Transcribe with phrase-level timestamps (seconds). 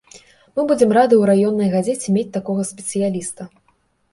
[0.55, 3.41] Мы будзем рады ў раённай газеце мець такога спецыяліста.